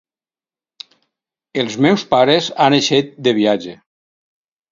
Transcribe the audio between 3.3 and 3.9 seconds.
viatge.